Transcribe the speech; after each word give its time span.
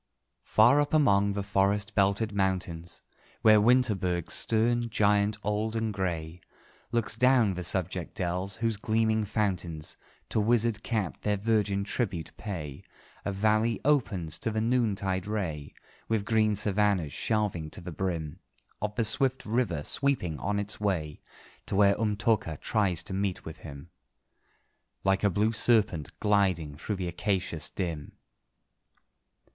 _Far 0.41 0.81
up 0.81 0.95
among 0.95 1.33
the 1.33 1.43
forest 1.43 1.93
belted 1.93 2.31
mountains, 2.33 3.03
Where 3.43 3.61
Winterberg, 3.61 4.31
stern 4.31 4.89
giant 4.89 5.37
old 5.43 5.75
and 5.75 5.93
grey, 5.93 6.41
Looks 6.91 7.15
down 7.15 7.53
the 7.53 7.63
subject 7.63 8.15
dells, 8.15 8.55
whose 8.55 8.77
gleaming 8.77 9.25
fountains 9.25 9.97
To 10.29 10.39
wizard 10.39 10.81
Kat 10.81 11.21
their 11.21 11.37
virgin 11.37 11.83
tribute 11.83 12.31
pay, 12.35 12.83
A 13.25 13.31
valley 13.31 13.79
opens 13.85 14.39
to 14.39 14.49
the 14.49 14.59
noontide 14.59 15.27
ray, 15.27 15.71
With 16.07 16.25
green 16.25 16.55
savannahs 16.55 17.13
shelving 17.13 17.69
to 17.69 17.79
the 17.79 17.91
brim 17.91 18.39
Of 18.81 18.95
the 18.95 19.03
swift 19.05 19.45
river, 19.45 19.83
sweeping 19.83 20.39
on 20.39 20.57
its 20.57 20.79
way 20.79 21.21
To 21.67 21.75
where 21.75 21.93
Umtóka 21.93 22.59
tries 22.59 23.03
to 23.03 23.13
meet 23.13 23.45
with 23.45 23.57
him, 23.57 23.91
Like 25.03 25.23
a 25.23 25.29
blue 25.29 25.51
serpent 25.51 26.09
gliding 26.19 26.75
through 26.75 26.95
the 26.95 27.07
acacias 27.07 27.69
dim. 27.69 28.13